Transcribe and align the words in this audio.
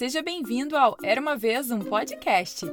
seja 0.00 0.22
bem-vindo 0.22 0.78
ao 0.78 0.96
Era 1.02 1.20
uma 1.20 1.36
vez 1.36 1.70
um 1.70 1.80
podcast. 1.80 2.64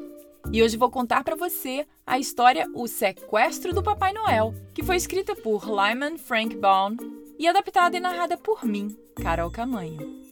E 0.50 0.64
hoje 0.64 0.78
vou 0.78 0.90
contar 0.90 1.26
para 1.26 1.36
você 1.36 1.86
a 2.06 2.18
história 2.18 2.66
O 2.74 2.88
Sequestro 2.88 3.74
do 3.74 3.84
Papai 3.84 4.14
Noel, 4.14 4.54
que 4.74 4.82
foi 4.82 4.96
escrita 4.96 5.36
por 5.36 5.66
Lyman 5.66 6.18
Frank 6.18 6.56
Baum 6.56 6.96
e 7.38 7.46
adaptada 7.46 7.98
e 7.98 8.00
narrada 8.00 8.38
por 8.38 8.64
mim, 8.64 8.98
Carol 9.22 9.52
Camanho. 9.52 10.26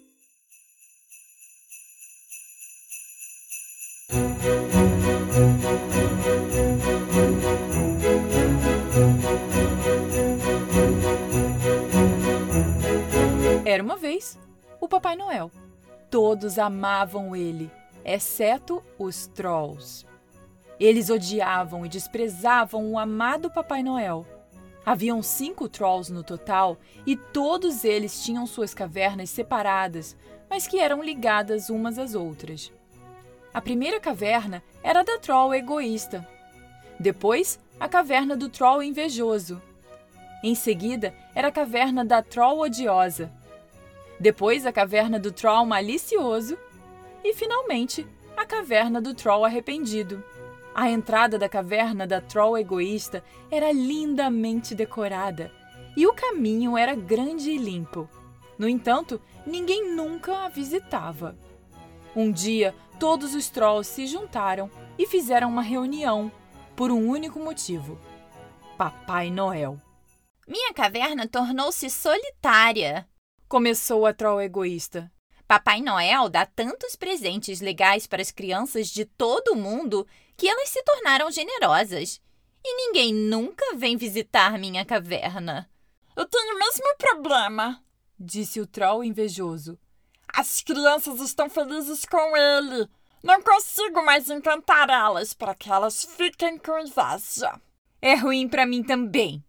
Era 13.66 13.84
uma 13.84 13.98
vez 13.98 14.40
o 14.80 14.88
Papai 14.88 15.18
Noel. 15.18 15.52
Todos 16.10 16.60
amavam 16.60 17.36
ele, 17.36 17.72
exceto 18.04 18.82
os 18.98 19.28
Trolls. 19.28 20.06
Eles 20.80 21.10
odiavam 21.10 21.86
e 21.86 21.90
desprezavam 21.90 22.92
o 22.92 23.00
amado 23.00 23.50
Papai 23.50 23.82
Noel. 23.82 24.26
Haviam 24.86 25.22
cinco 25.24 25.68
Trolls 25.68 26.14
no 26.14 26.24
total 26.24 26.78
e 27.06 27.16
todos 27.16 27.84
eles 27.84 28.24
tinham 28.24 28.46
suas 28.46 28.74
cavernas 28.74 29.30
separadas, 29.30 30.16
mas 30.50 30.68
que 30.68 30.80
eram 30.80 31.02
ligadas 31.02 31.70
umas 31.70 31.98
às 31.98 32.14
outras. 32.14 32.72
A 33.54 33.60
primeira 33.60 34.00
caverna 34.00 34.62
era 34.84 35.04
da 35.04 35.18
Troll 35.18 35.56
egoísta. 35.56 36.28
Depois, 37.00 37.60
a 37.80 37.90
caverna 37.90 38.38
do 38.38 38.48
Troll 38.48 38.84
invejoso. 38.84 39.62
Em 40.44 40.54
seguida, 40.54 41.14
era 41.34 41.48
a 41.48 41.52
caverna 41.52 42.06
da 42.06 42.22
Troll 42.22 42.60
odiosa 42.60 43.32
depois 44.20 44.66
a 44.66 44.72
caverna 44.72 45.20
do 45.20 45.32
Troll 45.32 45.66
malicioso 45.66 46.58
e, 47.24 47.34
finalmente, 47.34 48.08
a 48.36 48.46
caverna 48.46 49.02
do 49.02 49.14
Troll 49.14 49.46
arrependido. 49.46 50.24
A 50.74 50.90
entrada 50.90 51.38
da 51.38 51.48
caverna 51.48 52.06
da 52.06 52.20
Troll 52.20 52.58
egoísta 52.58 53.24
era 53.50 53.72
lindamente 53.72 54.76
decorada 54.76 55.52
e 55.96 56.06
o 56.06 56.14
caminho 56.14 56.78
era 56.78 56.96
grande 56.96 57.52
e 57.52 57.58
limpo. 57.58 58.10
No 58.58 58.68
entanto, 58.68 59.22
ninguém 59.46 59.94
nunca 59.94 60.46
a 60.46 60.50
visitava. 60.50 61.38
Um 62.16 62.32
dia, 62.32 62.74
todos 63.00 63.34
os 63.34 63.50
Trolls 63.50 63.90
se 63.90 64.08
juntaram 64.08 64.70
e 64.98 65.06
fizeram 65.06 65.50
uma 65.50 65.62
reunião 65.62 66.32
por 66.76 66.92
um 66.92 67.08
único 67.10 67.40
motivo: 67.40 68.00
Papai 68.78 69.30
Noel. 69.30 69.80
Minha 70.48 70.74
caverna 70.74 71.28
tornou-se 71.28 71.90
solitária, 71.90 73.08
Começou 73.56 74.06
a 74.06 74.14
troll 74.14 74.42
egoísta. 74.42 75.10
Papai 75.48 75.80
Noel 75.80 76.28
dá 76.28 76.46
tantos 76.46 76.98
presentes 76.98 77.62
legais 77.62 78.06
para 78.06 78.22
as 78.22 78.30
crianças 78.30 78.90
de 78.90 79.06
todo 79.06 79.54
o 79.54 79.56
mundo 79.56 80.06
que 80.36 80.46
elas 80.46 80.68
se 80.68 80.84
tornaram 80.84 81.32
generosas. 81.32 82.20
E 82.62 82.76
ninguém 82.76 83.14
nunca 83.14 83.64
vem 83.78 83.96
visitar 83.96 84.60
minha 84.60 84.84
caverna. 84.84 85.70
Eu 86.18 86.26
tenho 86.26 86.54
o 86.54 86.60
mesmo 86.60 86.98
problema, 86.98 87.82
disse 88.20 88.60
o 88.60 88.68
troll 88.68 89.06
invejoso. 89.06 89.80
As 90.34 90.60
crianças 90.60 91.22
estão 91.22 91.50
felizes 91.50 92.04
com 92.04 92.36
ele. 92.36 92.90
Não 93.24 93.42
consigo 93.42 94.04
mais 94.04 94.30
encantar 94.30 94.90
elas 94.90 95.34
para 95.34 95.56
que 95.56 95.72
elas 95.72 96.04
fiquem 96.04 96.58
com 96.58 96.78
inveja. 96.78 97.58
É 98.02 98.16
ruim 98.16 98.50
para 98.50 98.66
mim 98.66 98.84
também, 98.84 99.42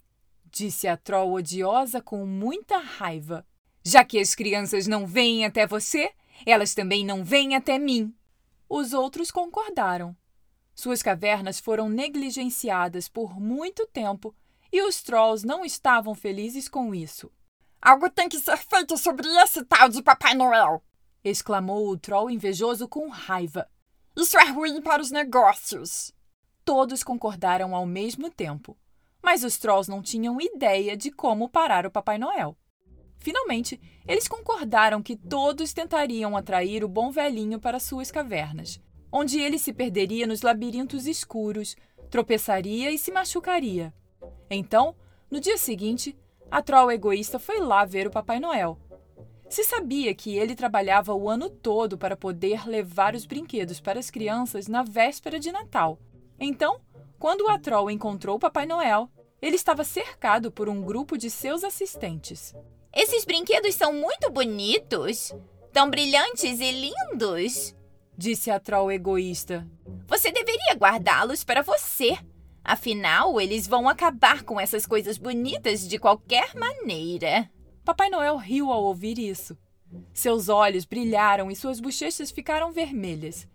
disse 0.44 0.86
a 0.86 0.96
troll 0.96 1.32
odiosa 1.32 2.00
com 2.00 2.24
muita 2.24 2.78
raiva. 2.78 3.44
Já 3.88 4.04
que 4.04 4.18
as 4.18 4.34
crianças 4.34 4.88
não 4.88 5.06
vêm 5.06 5.44
até 5.44 5.64
você, 5.64 6.10
elas 6.44 6.74
também 6.74 7.06
não 7.06 7.22
vêm 7.22 7.54
até 7.54 7.78
mim. 7.78 8.12
Os 8.68 8.92
outros 8.92 9.30
concordaram. 9.30 10.16
Suas 10.74 11.04
cavernas 11.04 11.60
foram 11.60 11.88
negligenciadas 11.88 13.08
por 13.08 13.38
muito 13.38 13.86
tempo 13.86 14.34
e 14.72 14.82
os 14.82 15.00
trolls 15.04 15.46
não 15.46 15.64
estavam 15.64 16.16
felizes 16.16 16.68
com 16.68 16.92
isso. 16.92 17.30
Algo 17.80 18.10
tem 18.10 18.28
que 18.28 18.40
ser 18.40 18.56
feito 18.56 18.98
sobre 18.98 19.28
esse 19.40 19.64
tal 19.64 19.88
de 19.88 20.02
Papai 20.02 20.34
Noel! 20.34 20.82
exclamou 21.22 21.88
o 21.88 21.96
troll 21.96 22.28
invejoso 22.28 22.88
com 22.88 23.08
raiva. 23.08 23.70
Isso 24.16 24.36
é 24.36 24.50
ruim 24.50 24.82
para 24.82 25.00
os 25.00 25.12
negócios! 25.12 26.12
Todos 26.64 27.04
concordaram 27.04 27.72
ao 27.72 27.86
mesmo 27.86 28.32
tempo, 28.32 28.76
mas 29.22 29.44
os 29.44 29.56
trolls 29.56 29.88
não 29.88 30.02
tinham 30.02 30.40
ideia 30.40 30.96
de 30.96 31.12
como 31.12 31.48
parar 31.48 31.86
o 31.86 31.90
Papai 31.92 32.18
Noel. 32.18 32.58
Finalmente, 33.26 33.80
eles 34.06 34.28
concordaram 34.28 35.02
que 35.02 35.16
todos 35.16 35.72
tentariam 35.72 36.36
atrair 36.36 36.84
o 36.84 36.88
bom 36.88 37.10
velhinho 37.10 37.58
para 37.58 37.80
suas 37.80 38.08
cavernas, 38.08 38.80
onde 39.10 39.40
ele 39.40 39.58
se 39.58 39.72
perderia 39.72 40.28
nos 40.28 40.42
labirintos 40.42 41.08
escuros, 41.08 41.74
tropeçaria 42.08 42.92
e 42.92 42.96
se 42.96 43.10
machucaria. 43.10 43.92
Então, 44.48 44.94
no 45.28 45.40
dia 45.40 45.58
seguinte, 45.58 46.16
a 46.48 46.62
troll 46.62 46.92
egoísta 46.92 47.36
foi 47.36 47.58
lá 47.58 47.84
ver 47.84 48.06
o 48.06 48.12
Papai 48.12 48.38
Noel. 48.38 48.78
Se 49.48 49.64
sabia 49.64 50.14
que 50.14 50.38
ele 50.38 50.54
trabalhava 50.54 51.12
o 51.12 51.28
ano 51.28 51.50
todo 51.50 51.98
para 51.98 52.16
poder 52.16 52.64
levar 52.64 53.16
os 53.16 53.26
brinquedos 53.26 53.80
para 53.80 53.98
as 53.98 54.08
crianças 54.08 54.68
na 54.68 54.84
véspera 54.84 55.40
de 55.40 55.50
Natal. 55.50 55.98
Então, 56.38 56.80
quando 57.18 57.48
a 57.48 57.58
troll 57.58 57.90
encontrou 57.90 58.36
o 58.36 58.40
Papai 58.40 58.66
Noel, 58.66 59.10
ele 59.42 59.56
estava 59.56 59.82
cercado 59.82 60.52
por 60.52 60.68
um 60.68 60.80
grupo 60.80 61.18
de 61.18 61.28
seus 61.28 61.64
assistentes. 61.64 62.54
Esses 62.96 63.26
brinquedos 63.26 63.74
são 63.74 63.92
muito 63.92 64.30
bonitos, 64.30 65.34
tão 65.70 65.90
brilhantes 65.90 66.58
e 66.60 66.72
lindos, 66.72 67.76
disse 68.16 68.50
a 68.50 68.58
troll 68.58 68.90
egoísta. 68.90 69.68
Você 70.08 70.32
deveria 70.32 70.74
guardá-los 70.74 71.44
para 71.44 71.60
você. 71.60 72.16
Afinal, 72.64 73.38
eles 73.38 73.66
vão 73.66 73.86
acabar 73.86 74.44
com 74.44 74.58
essas 74.58 74.86
coisas 74.86 75.18
bonitas 75.18 75.86
de 75.86 75.98
qualquer 75.98 76.54
maneira. 76.54 77.50
Papai 77.84 78.08
Noel 78.08 78.38
riu 78.38 78.72
ao 78.72 78.84
ouvir 78.84 79.18
isso. 79.18 79.58
Seus 80.14 80.48
olhos 80.48 80.86
brilharam 80.86 81.50
e 81.50 81.54
suas 81.54 81.80
bochechas 81.80 82.30
ficaram 82.30 82.72
vermelhas. 82.72 83.46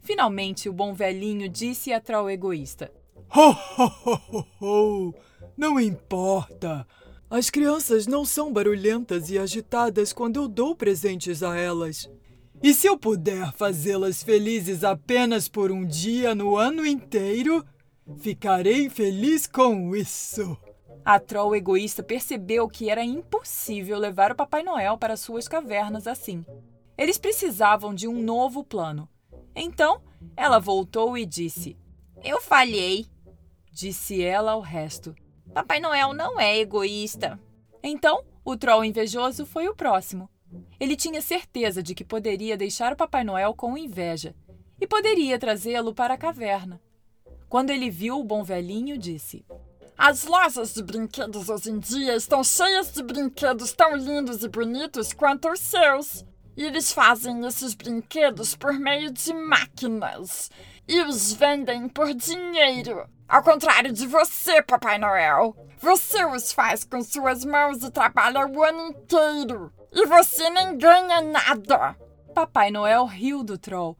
Finalmente, 0.00 0.66
o 0.66 0.72
bom 0.72 0.94
velhinho 0.94 1.46
disse 1.46 1.92
à 1.92 2.00
troll 2.00 2.30
egoísta: 2.30 2.90
Ho, 3.36 3.50
ho, 3.50 3.92
ho, 4.06 4.22
ho, 4.32 4.46
ho! 4.62 5.14
Não 5.58 5.78
importa. 5.78 6.86
As 7.30 7.50
crianças 7.50 8.06
não 8.06 8.24
são 8.24 8.50
barulhentas 8.50 9.28
e 9.28 9.38
agitadas 9.38 10.14
quando 10.14 10.36
eu 10.36 10.48
dou 10.48 10.74
presentes 10.74 11.42
a 11.42 11.56
elas. 11.56 12.10
E 12.62 12.72
se 12.72 12.86
eu 12.86 12.98
puder 12.98 13.52
fazê-las 13.52 14.22
felizes 14.22 14.82
apenas 14.82 15.46
por 15.46 15.70
um 15.70 15.84
dia 15.84 16.34
no 16.34 16.56
ano 16.56 16.86
inteiro, 16.86 17.64
ficarei 18.16 18.88
feliz 18.88 19.46
com 19.46 19.94
isso. 19.94 20.56
A 21.04 21.20
troll 21.20 21.54
egoísta 21.54 22.02
percebeu 22.02 22.66
que 22.66 22.88
era 22.88 23.04
impossível 23.04 23.98
levar 23.98 24.32
o 24.32 24.36
Papai 24.36 24.62
Noel 24.62 24.96
para 24.96 25.16
suas 25.16 25.46
cavernas 25.46 26.06
assim. 26.06 26.44
Eles 26.96 27.18
precisavam 27.18 27.94
de 27.94 28.08
um 28.08 28.22
novo 28.22 28.64
plano. 28.64 29.06
Então, 29.54 30.00
ela 30.34 30.58
voltou 30.58 31.16
e 31.16 31.26
disse: 31.26 31.76
Eu 32.24 32.40
falhei, 32.40 33.06
disse 33.70 34.22
ela 34.22 34.52
ao 34.52 34.60
resto. 34.60 35.14
Papai 35.58 35.80
Noel 35.80 36.12
não 36.12 36.38
é 36.38 36.56
egoísta. 36.56 37.36
Então, 37.82 38.22
o 38.44 38.56
troll 38.56 38.84
invejoso 38.84 39.44
foi 39.44 39.66
o 39.66 39.74
próximo. 39.74 40.30
Ele 40.78 40.94
tinha 40.94 41.20
certeza 41.20 41.82
de 41.82 41.96
que 41.96 42.04
poderia 42.04 42.56
deixar 42.56 42.92
o 42.92 42.96
Papai 42.96 43.24
Noel 43.24 43.52
com 43.54 43.76
inveja 43.76 44.36
e 44.80 44.86
poderia 44.86 45.36
trazê-lo 45.36 45.92
para 45.92 46.14
a 46.14 46.16
caverna. 46.16 46.80
Quando 47.48 47.70
ele 47.70 47.90
viu 47.90 48.20
o 48.20 48.24
bom 48.24 48.44
velhinho, 48.44 48.96
disse: 48.96 49.44
As 49.96 50.26
lojas 50.26 50.74
de 50.74 50.80
brinquedos 50.84 51.48
hoje 51.48 51.72
em 51.72 51.80
dia 51.80 52.14
estão 52.14 52.44
cheias 52.44 52.92
de 52.92 53.02
brinquedos 53.02 53.72
tão 53.72 53.96
lindos 53.96 54.44
e 54.44 54.48
bonitos 54.48 55.12
quanto 55.12 55.50
os 55.50 55.58
seus. 55.58 56.24
E 56.56 56.62
eles 56.62 56.92
fazem 56.92 57.44
esses 57.44 57.74
brinquedos 57.74 58.54
por 58.54 58.74
meio 58.74 59.10
de 59.10 59.34
máquinas 59.34 60.52
e 60.86 61.00
os 61.00 61.32
vendem 61.32 61.88
por 61.88 62.14
dinheiro. 62.14 63.08
Ao 63.28 63.42
contrário 63.42 63.92
de 63.92 64.06
você, 64.06 64.62
Papai 64.62 64.96
Noel. 64.96 65.54
Você 65.80 66.24
os 66.24 66.50
faz 66.50 66.82
com 66.82 67.02
suas 67.02 67.44
mãos 67.44 67.84
e 67.84 67.90
trabalha 67.90 68.46
o 68.46 68.62
ano 68.64 68.88
inteiro. 68.88 69.70
E 69.92 70.06
você 70.06 70.48
nem 70.48 70.78
ganha 70.78 71.20
nada. 71.20 71.94
Papai 72.34 72.70
Noel 72.70 73.04
riu 73.04 73.44
do 73.44 73.58
troll. 73.58 73.98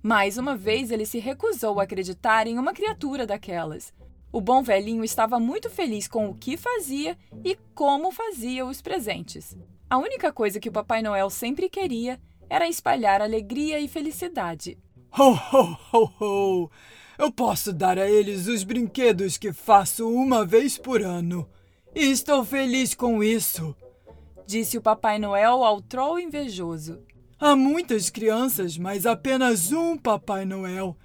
Mais 0.00 0.38
uma 0.38 0.56
vez 0.56 0.92
ele 0.92 1.04
se 1.04 1.18
recusou 1.18 1.80
a 1.80 1.82
acreditar 1.82 2.46
em 2.46 2.56
uma 2.56 2.72
criatura 2.72 3.26
daquelas. 3.26 3.92
O 4.30 4.40
bom 4.40 4.62
velhinho 4.62 5.02
estava 5.02 5.40
muito 5.40 5.68
feliz 5.68 6.06
com 6.06 6.28
o 6.28 6.34
que 6.34 6.56
fazia 6.56 7.18
e 7.44 7.58
como 7.74 8.12
fazia 8.12 8.64
os 8.64 8.80
presentes. 8.80 9.56
A 9.90 9.98
única 9.98 10.32
coisa 10.32 10.60
que 10.60 10.68
o 10.68 10.72
Papai 10.72 11.02
Noel 11.02 11.30
sempre 11.30 11.68
queria 11.68 12.20
era 12.48 12.68
espalhar 12.68 13.20
alegria 13.20 13.80
e 13.80 13.88
felicidade. 13.88 14.78
Ho, 15.18 15.32
ho, 15.32 15.76
ho, 15.92 16.12
ho! 16.20 16.70
Eu 17.18 17.32
posso 17.32 17.72
dar 17.72 17.98
a 17.98 18.08
eles 18.08 18.46
os 18.46 18.62
brinquedos 18.62 19.36
que 19.36 19.52
faço 19.52 20.08
uma 20.08 20.46
vez 20.46 20.78
por 20.78 21.02
ano. 21.02 21.48
E 21.92 22.04
estou 22.12 22.44
feliz 22.44 22.94
com 22.94 23.24
isso, 23.24 23.74
disse 24.46 24.78
o 24.78 24.82
Papai 24.82 25.18
Noel 25.18 25.64
ao 25.64 25.82
troll 25.82 26.20
invejoso. 26.20 27.02
Há 27.40 27.56
muitas 27.56 28.08
crianças, 28.08 28.78
mas 28.78 29.04
apenas 29.04 29.72
um 29.72 29.96
Papai 29.96 30.44
Noel. 30.44 30.96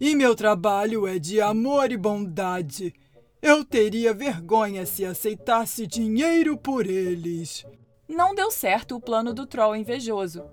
E 0.00 0.14
meu 0.16 0.34
trabalho 0.34 1.06
é 1.06 1.18
de 1.18 1.40
amor 1.40 1.92
e 1.92 1.96
bondade. 1.96 2.92
Eu 3.40 3.64
teria 3.64 4.12
vergonha 4.12 4.84
se 4.84 5.04
aceitasse 5.04 5.86
dinheiro 5.86 6.56
por 6.56 6.86
eles. 6.86 7.64
Não 8.08 8.34
deu 8.34 8.50
certo 8.50 8.96
o 8.96 9.00
plano 9.00 9.32
do 9.32 9.46
troll 9.46 9.76
invejoso. 9.76 10.44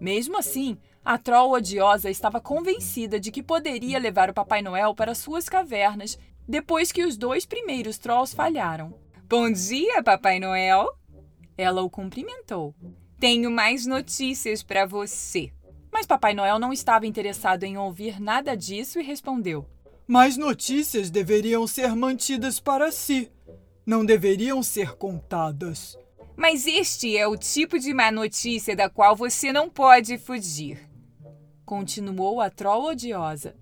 Mesmo 0.00 0.38
assim, 0.38 0.78
a 1.04 1.18
troll 1.18 1.52
odiosa 1.52 2.08
estava 2.10 2.40
convencida 2.40 3.18
de 3.18 3.32
que 3.32 3.42
poderia 3.42 3.98
levar 3.98 4.30
o 4.30 4.34
Papai 4.34 4.62
Noel 4.62 4.94
para 4.94 5.14
suas 5.14 5.48
cavernas 5.48 6.16
depois 6.46 6.92
que 6.92 7.04
os 7.04 7.16
dois 7.16 7.44
primeiros 7.44 7.98
trolls 7.98 8.34
falharam. 8.34 8.94
Bom 9.28 9.50
dia, 9.50 10.02
Papai 10.02 10.38
Noel! 10.38 10.96
Ela 11.58 11.82
o 11.82 11.90
cumprimentou. 11.90 12.74
Tenho 13.18 13.50
mais 13.50 13.84
notícias 13.84 14.62
para 14.62 14.86
você. 14.86 15.52
Mas 15.92 16.06
Papai 16.06 16.34
Noel 16.34 16.58
não 16.58 16.72
estava 16.72 17.06
interessado 17.06 17.64
em 17.64 17.76
ouvir 17.76 18.20
nada 18.20 18.56
disso 18.56 18.98
e 18.98 19.02
respondeu: 19.02 19.66
Mas 20.06 20.36
notícias 20.36 21.10
deveriam 21.10 21.66
ser 21.66 21.94
mantidas 21.94 22.60
para 22.60 22.90
si. 22.92 23.30
Não 23.84 24.04
deveriam 24.04 24.62
ser 24.62 24.94
contadas. 24.96 25.98
Mas 26.36 26.66
este 26.66 27.16
é 27.16 27.26
o 27.26 27.36
tipo 27.36 27.78
de 27.78 27.92
má 27.92 28.10
notícia 28.10 28.74
da 28.74 28.88
qual 28.88 29.14
você 29.14 29.52
não 29.52 29.68
pode 29.68 30.16
fugir. 30.16 30.91
Continuou 31.64 32.40
a 32.40 32.50
troll 32.50 32.86
odiosa. 32.86 33.56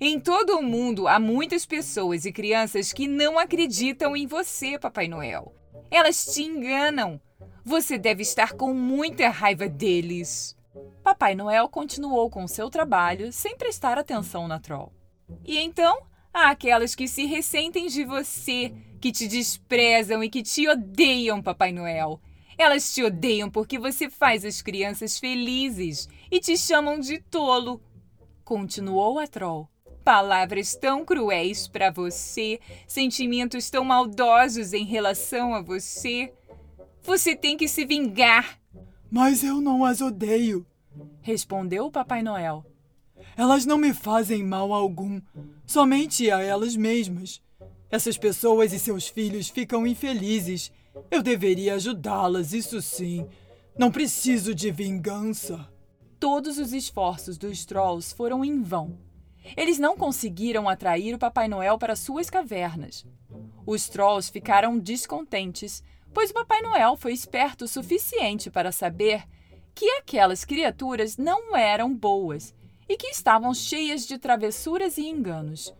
Em 0.00 0.18
todo 0.18 0.58
o 0.58 0.62
mundo 0.62 1.06
há 1.06 1.18
muitas 1.18 1.64
pessoas 1.64 2.24
e 2.24 2.32
crianças 2.32 2.92
que 2.92 3.06
não 3.06 3.38
acreditam 3.38 4.16
em 4.16 4.26
você, 4.26 4.78
Papai 4.78 5.08
Noel. 5.08 5.54
Elas 5.90 6.26
te 6.26 6.42
enganam. 6.42 7.20
Você 7.64 7.96
deve 7.96 8.22
estar 8.22 8.52
com 8.54 8.74
muita 8.74 9.28
raiva 9.28 9.68
deles. 9.68 10.56
Papai 11.02 11.34
Noel 11.34 11.68
continuou 11.68 12.28
com 12.28 12.46
seu 12.48 12.68
trabalho 12.68 13.32
sem 13.32 13.56
prestar 13.56 13.98
atenção 13.98 14.48
na 14.48 14.58
troll. 14.58 14.92
E 15.44 15.58
então, 15.58 16.02
há 16.32 16.50
aquelas 16.50 16.94
que 16.94 17.06
se 17.06 17.24
ressentem 17.24 17.86
de 17.86 18.04
você, 18.04 18.74
que 19.00 19.12
te 19.12 19.28
desprezam 19.28 20.22
e 20.22 20.28
que 20.28 20.42
te 20.42 20.68
odeiam, 20.68 21.42
Papai 21.42 21.72
Noel. 21.72 22.20
Elas 22.56 22.92
te 22.92 23.02
odeiam 23.02 23.50
porque 23.50 23.78
você 23.78 24.08
faz 24.08 24.44
as 24.44 24.62
crianças 24.62 25.18
felizes 25.18 26.08
e 26.34 26.40
te 26.40 26.58
chamam 26.58 26.98
de 26.98 27.20
tolo. 27.20 27.80
Continuou 28.44 29.20
a 29.20 29.26
troll. 29.28 29.68
Palavras 30.02 30.74
tão 30.74 31.04
cruéis 31.04 31.68
para 31.68 31.92
você, 31.92 32.58
sentimentos 32.88 33.70
tão 33.70 33.84
maldosos 33.84 34.72
em 34.72 34.84
relação 34.84 35.54
a 35.54 35.62
você. 35.62 36.32
Você 37.04 37.36
tem 37.36 37.56
que 37.56 37.68
se 37.68 37.84
vingar. 37.84 38.58
Mas 39.08 39.44
eu 39.44 39.60
não 39.60 39.84
as 39.84 40.00
odeio, 40.00 40.66
respondeu 41.22 41.86
o 41.86 41.92
Papai 41.92 42.20
Noel. 42.20 42.66
Elas 43.36 43.64
não 43.64 43.78
me 43.78 43.94
fazem 43.94 44.42
mal 44.42 44.72
algum, 44.72 45.20
somente 45.64 46.32
a 46.32 46.40
elas 46.40 46.74
mesmas. 46.74 47.40
Essas 47.88 48.18
pessoas 48.18 48.72
e 48.72 48.80
seus 48.80 49.06
filhos 49.06 49.48
ficam 49.48 49.86
infelizes. 49.86 50.72
Eu 51.12 51.22
deveria 51.22 51.74
ajudá-las, 51.74 52.52
isso 52.52 52.82
sim. 52.82 53.24
Não 53.78 53.92
preciso 53.92 54.52
de 54.52 54.72
vingança. 54.72 55.72
Todos 56.24 56.56
os 56.56 56.72
esforços 56.72 57.36
dos 57.36 57.66
Trolls 57.66 58.14
foram 58.14 58.42
em 58.42 58.62
vão. 58.62 58.96
Eles 59.54 59.78
não 59.78 59.94
conseguiram 59.94 60.70
atrair 60.70 61.14
o 61.14 61.18
Papai 61.18 61.48
Noel 61.48 61.76
para 61.76 61.94
suas 61.94 62.30
cavernas. 62.30 63.04
Os 63.66 63.90
Trolls 63.90 64.32
ficaram 64.32 64.78
descontentes, 64.78 65.84
pois 66.14 66.30
o 66.30 66.32
Papai 66.32 66.62
Noel 66.62 66.96
foi 66.96 67.12
esperto 67.12 67.66
o 67.66 67.68
suficiente 67.68 68.50
para 68.50 68.72
saber 68.72 69.24
que 69.74 69.86
aquelas 69.98 70.46
criaturas 70.46 71.18
não 71.18 71.54
eram 71.54 71.94
boas 71.94 72.54
e 72.88 72.96
que 72.96 73.08
estavam 73.08 73.52
cheias 73.52 74.06
de 74.06 74.16
travessuras 74.16 74.96
e 74.96 75.06
enganos. 75.06 75.74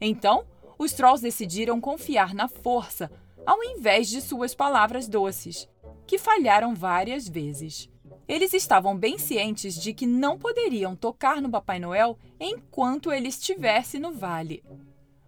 Então, 0.00 0.44
os 0.76 0.92
Trolls 0.92 1.22
decidiram 1.22 1.80
confiar 1.80 2.34
na 2.34 2.48
força 2.48 3.08
ao 3.46 3.62
invés 3.62 4.08
de 4.08 4.22
suas 4.22 4.56
palavras 4.56 5.06
doces, 5.06 5.68
que 6.04 6.18
falharam 6.18 6.74
várias 6.74 7.28
vezes. 7.28 7.88
Eles 8.28 8.52
estavam 8.52 8.94
bem 8.94 9.16
cientes 9.16 9.74
de 9.74 9.94
que 9.94 10.06
não 10.06 10.38
poderiam 10.38 10.94
tocar 10.94 11.40
no 11.40 11.48
Papai 11.50 11.78
Noel 11.78 12.18
enquanto 12.38 13.10
ele 13.10 13.28
estivesse 13.28 13.98
no 13.98 14.12
vale. 14.12 14.62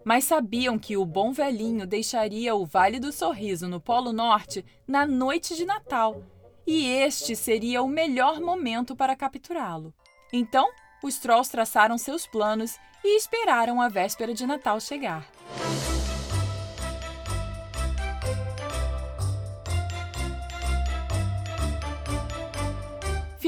Mas 0.04 0.24
sabiam 0.24 0.78
que 0.78 0.96
o 0.96 1.04
bom 1.04 1.32
velhinho 1.32 1.86
deixaria 1.86 2.54
o 2.54 2.66
Vale 2.66 3.00
do 3.00 3.10
Sorriso 3.12 3.68
no 3.68 3.80
Polo 3.80 4.12
Norte 4.12 4.64
na 4.86 5.06
noite 5.06 5.56
de 5.56 5.64
Natal, 5.64 6.22
e 6.66 6.86
este 6.86 7.34
seria 7.34 7.82
o 7.82 7.88
melhor 7.88 8.40
momento 8.40 8.94
para 8.94 9.16
capturá-lo. 9.16 9.94
Então, 10.32 10.70
os 11.02 11.18
Trolls 11.18 11.50
traçaram 11.50 11.98
seus 11.98 12.26
planos 12.26 12.76
e 13.04 13.16
esperaram 13.16 13.80
a 13.80 13.88
véspera 13.88 14.32
de 14.32 14.46
Natal 14.46 14.80
chegar. 14.80 15.26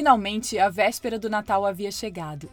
Finalmente, 0.02 0.58
a 0.58 0.68
véspera 0.68 1.16
do 1.16 1.30
Natal 1.30 1.64
havia 1.64 1.92
chegado. 1.92 2.50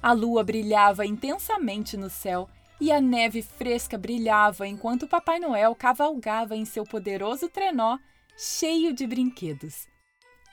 A 0.00 0.12
lua 0.12 0.44
brilhava 0.44 1.04
intensamente 1.04 1.96
no 1.96 2.08
céu 2.08 2.48
e 2.80 2.92
a 2.92 3.00
neve 3.00 3.42
fresca 3.42 3.98
brilhava 3.98 4.68
enquanto 4.68 5.08
Papai 5.08 5.40
Noel 5.40 5.74
cavalgava 5.74 6.54
em 6.54 6.64
seu 6.64 6.84
poderoso 6.84 7.48
trenó 7.48 7.98
cheio 8.38 8.92
de 8.92 9.04
brinquedos. 9.04 9.88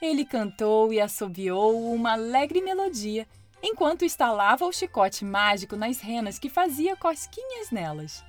Ele 0.02 0.24
cantou 0.24 0.92
e 0.92 1.00
assobiou 1.00 1.94
uma 1.94 2.14
alegre 2.14 2.60
melodia 2.60 3.28
enquanto 3.62 4.04
estalava 4.04 4.66
o 4.66 4.72
chicote 4.72 5.24
mágico 5.24 5.76
nas 5.76 6.00
renas 6.00 6.36
que 6.36 6.50
fazia 6.50 6.96
cosquinhas 6.96 7.70
nelas. 7.70 8.24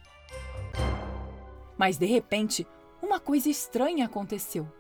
Mas 1.75 1.97
de 1.97 2.05
repente, 2.05 2.67
uma 3.01 3.19
coisa 3.19 3.49
estranha 3.49 4.05
aconteceu. 4.05 4.71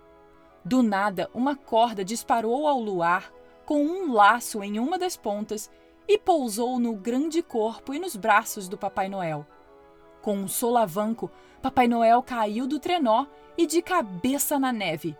Do 0.63 0.83
nada, 0.83 1.29
uma 1.33 1.55
corda 1.55 2.05
disparou 2.05 2.67
ao 2.67 2.79
luar 2.79 3.31
com 3.65 3.83
um 3.83 4.13
laço 4.13 4.63
em 4.63 4.79
uma 4.79 4.99
das 4.99 5.17
pontas 5.17 5.69
e 6.07 6.17
pousou 6.17 6.79
no 6.79 6.93
grande 6.93 7.41
corpo 7.41 7.93
e 7.93 7.99
nos 7.99 8.15
braços 8.15 8.67
do 8.67 8.77
Papai 8.77 9.07
Noel. 9.07 9.45
Com 10.21 10.35
um 10.35 10.47
solavanco, 10.47 11.31
Papai 11.61 11.87
Noel 11.87 12.21
caiu 12.21 12.67
do 12.67 12.79
trenó 12.79 13.25
e 13.57 13.65
de 13.65 13.81
cabeça 13.81 14.59
na 14.59 14.71
neve. 14.71 15.17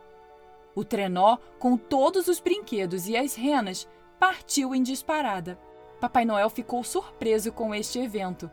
O 0.76 0.84
trenó, 0.84 1.38
com 1.60 1.76
todos 1.76 2.28
os 2.28 2.40
brinquedos 2.40 3.08
e 3.08 3.18
as 3.18 3.36
renas, 3.36 3.88
partiu 4.20 4.76
em 4.76 4.84
disparada. 4.84 5.60
Papai 6.00 6.26
Noel 6.26 6.50
ficou 6.50 6.84
surpreso 6.84 7.52
com 7.52 7.74
este 7.74 8.00
evento. 8.00 8.50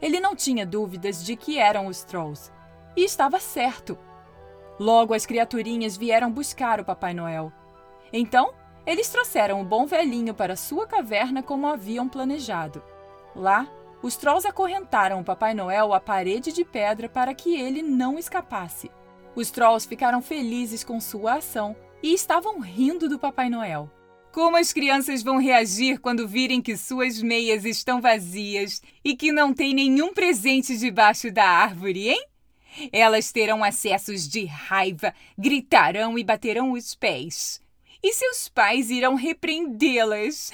Ele 0.00 0.20
não 0.20 0.36
tinha 0.36 0.66
dúvidas 0.66 1.24
de 1.24 1.36
que 1.36 1.58
eram 1.58 1.86
os 1.86 2.04
Trolls. 2.04 2.52
E 2.96 3.04
estava 3.04 3.38
certo. 3.40 3.98
Logo 4.78 5.14
as 5.14 5.24
criaturinhas 5.24 5.96
vieram 5.96 6.30
buscar 6.30 6.80
o 6.80 6.84
Papai 6.84 7.14
Noel. 7.14 7.52
Então, 8.12 8.52
eles 8.86 9.08
trouxeram 9.08 9.60
o 9.60 9.64
bom 9.64 9.86
velhinho 9.86 10.34
para 10.34 10.54
sua 10.54 10.86
caverna 10.86 11.42
como 11.42 11.66
haviam 11.66 12.08
planejado. 12.08 12.82
Lá, 13.34 13.68
os 14.02 14.16
Trolls 14.16 14.46
acorrentaram 14.46 15.20
o 15.20 15.24
Papai 15.24 15.54
Noel 15.54 15.92
à 15.92 16.00
parede 16.00 16.52
de 16.52 16.64
pedra 16.64 17.08
para 17.08 17.34
que 17.34 17.56
ele 17.58 17.82
não 17.82 18.18
escapasse. 18.18 18.90
Os 19.34 19.50
Trolls 19.50 19.88
ficaram 19.88 20.22
felizes 20.22 20.84
com 20.84 21.00
sua 21.00 21.34
ação 21.34 21.74
e 22.02 22.14
estavam 22.14 22.60
rindo 22.60 23.08
do 23.08 23.18
Papai 23.18 23.50
Noel. 23.50 23.90
Como 24.32 24.56
as 24.56 24.72
crianças 24.72 25.22
vão 25.22 25.38
reagir 25.38 25.98
quando 25.98 26.28
virem 26.28 26.60
que 26.60 26.76
suas 26.76 27.22
meias 27.22 27.64
estão 27.64 28.00
vazias 28.00 28.82
e 29.02 29.16
que 29.16 29.32
não 29.32 29.52
tem 29.52 29.74
nenhum 29.74 30.12
presente 30.12 30.76
debaixo 30.76 31.32
da 31.32 31.44
árvore, 31.44 32.10
hein? 32.10 32.26
Elas 32.92 33.32
terão 33.32 33.64
acessos 33.64 34.28
de 34.28 34.44
raiva, 34.44 35.14
gritarão 35.36 36.18
e 36.18 36.24
baterão 36.24 36.72
os 36.72 36.94
pés. 36.94 37.60
E 38.02 38.12
seus 38.12 38.48
pais 38.48 38.90
irão 38.90 39.14
repreendê-las. 39.14 40.52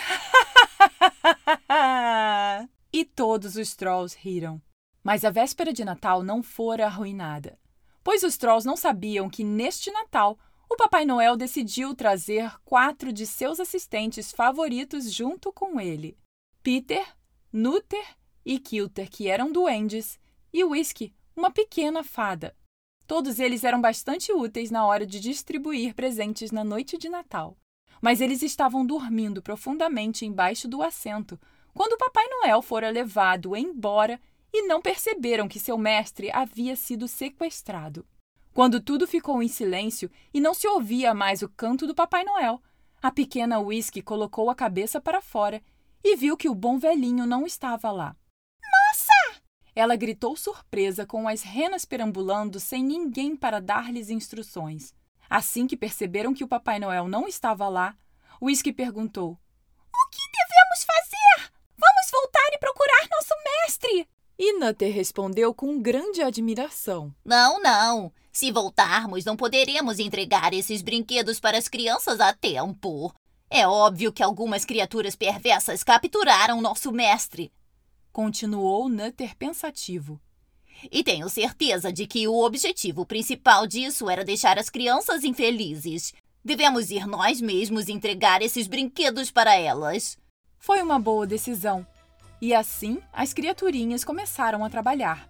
e 2.93 3.05
todos 3.05 3.57
os 3.57 3.75
trolls 3.75 4.17
riram. 4.19 4.61
Mas 5.03 5.25
a 5.25 5.31
véspera 5.31 5.73
de 5.73 5.85
Natal 5.85 6.23
não 6.23 6.43
fora 6.43 6.87
arruinada, 6.87 7.59
pois 8.05 8.23
os 8.23 8.37
trolls 8.37 8.67
não 8.67 8.77
sabiam 8.77 9.29
que 9.29 9.43
neste 9.43 9.91
Natal 9.91 10.39
o 10.71 10.77
Papai 10.77 11.05
Noel 11.05 11.37
decidiu 11.37 11.95
trazer 11.95 12.51
quatro 12.65 13.13
de 13.13 13.27
seus 13.27 13.61
assistentes 13.61 14.31
favoritos 14.31 15.13
junto 15.13 15.53
com 15.53 15.81
ele: 15.81 16.17
Peter, 16.63 17.07
Nutter 17.53 18.17
e 18.45 18.59
Kilter, 18.59 19.11
que 19.11 19.29
eram 19.29 19.53
duendes, 19.53 20.19
e 20.53 20.65
Whisky, 20.65 21.13
uma 21.37 21.51
pequena 21.51 22.03
fada. 22.03 22.57
Todos 23.07 23.39
eles 23.39 23.65
eram 23.65 23.81
bastante 23.81 24.33
úteis 24.33 24.71
na 24.71 24.87
hora 24.87 25.07
de 25.07 25.21
distribuir 25.21 25.95
presentes 25.95 26.51
na 26.51 26.65
noite 26.65 26.97
de 26.97 27.09
Natal. 27.09 27.57
Mas 28.01 28.21
eles 28.21 28.43
estavam 28.43 28.85
dormindo 28.85 29.43
profundamente 29.43 30.27
embaixo 30.27 30.67
do 30.67 30.83
assento 30.83 31.39
quando 31.75 31.93
o 31.93 31.99
Papai 31.99 32.27
Noel 32.29 32.61
fora 32.63 32.91
levado 32.91 33.57
embora 33.57 34.21
e 34.53 34.67
não 34.67 34.83
perceberam 34.83 35.49
que 35.49 35.59
seu 35.59 35.79
mestre 35.79 36.31
havia 36.31 36.77
sido 36.77 37.09
sequestrado. 37.09 38.07
Quando 38.53 38.81
tudo 38.81 39.07
ficou 39.07 39.43
em 39.43 39.49
silêncio 39.49 40.11
e 40.33 40.41
não 40.41 40.53
se 40.53 40.69
ouvia 40.69 41.15
mais 41.15 41.41
o 41.41 41.49
canto 41.49 41.87
do 41.87 41.95
Papai 41.95 42.23
Noel, 42.23 42.61
A 43.05 43.11
pequena 43.11 43.59
Whisky 43.59 44.01
colocou 44.01 44.49
a 44.49 44.55
cabeça 44.55 45.01
para 45.01 45.21
fora 45.21 45.61
e 46.05 46.15
viu 46.15 46.37
que 46.37 46.49
o 46.49 46.55
bom 46.55 46.79
velhinho 46.79 47.27
não 47.27 47.45
estava 47.45 47.91
lá. 47.91 48.15
Nossa! 48.63 49.22
Ela 49.75 49.97
gritou 49.97 50.37
surpresa 50.37 51.07
com 51.07 51.27
as 51.27 51.43
renas 51.43 51.85
perambulando 51.85 52.61
sem 52.61 52.85
ninguém 52.85 53.35
para 53.35 53.61
dar-lhes 53.61 54.11
instruções. 54.11 54.95
Assim 55.29 55.67
que 55.67 55.77
perceberam 55.77 56.35
que 56.35 56.45
o 56.45 56.49
Papai 56.49 56.79
Noel 56.79 57.09
não 57.09 57.27
estava 57.27 57.69
lá, 57.69 57.97
Whisky 58.41 58.73
perguntou: 58.73 59.33
O 59.33 60.11
que 60.11 60.23
devemos 60.31 60.85
fazer? 60.85 61.53
Vamos 61.77 62.11
voltar 62.11 62.49
e 62.53 62.59
procurar 62.59 63.09
nosso 63.11 63.35
mestre! 63.45 64.09
Nutter 64.63 64.95
respondeu 64.95 65.53
com 65.53 65.81
grande 65.81 66.23
admiração: 66.23 67.13
Não, 67.25 67.61
não. 67.61 68.13
Se 68.31 68.53
voltarmos, 68.53 69.25
não 69.25 69.37
poderemos 69.37 69.99
entregar 69.99 70.55
esses 70.55 70.83
brinquedos 70.83 71.41
para 71.41 71.59
as 71.59 71.69
crianças 71.69 72.21
a 72.21 72.33
tempo. 72.33 73.13
É 73.51 73.67
óbvio 73.67 74.13
que 74.13 74.23
algumas 74.23 74.65
criaturas 74.65 75.17
perversas 75.17 75.83
capturaram 75.83 76.61
nosso 76.61 76.93
mestre. 76.93 77.53
Continuou 78.13 78.91
Nutter 78.91 79.35
pensativo. 79.37 80.21
E 80.91 81.03
tenho 81.03 81.31
certeza 81.31 81.91
de 81.91 82.07
que 82.07 82.29
o 82.29 82.45
objetivo 82.45 83.07
principal 83.07 83.67
disso 83.67 84.11
era 84.11 84.23
deixar 84.23 84.59
as 84.59 84.69
crianças 84.69 85.25
infelizes. 85.25 86.13
Devemos 86.45 86.91
ir 86.91 87.07
nós 87.07 87.41
mesmos 87.41 87.89
entregar 87.89 88.43
esses 88.43 88.67
brinquedos 88.67 89.31
para 89.31 89.57
elas. 89.57 90.19
Foi 90.59 90.83
uma 90.83 90.99
boa 90.99 91.27
decisão. 91.27 91.87
E 92.39 92.53
assim 92.53 92.99
as 93.15 93.33
criaturinhas 93.33 94.05
começaram 94.05 94.63
a 94.63 94.69
trabalhar. 94.69 95.27